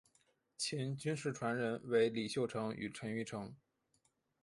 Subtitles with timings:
[0.57, 3.53] 秦军事传人为李秀成与陈玉成。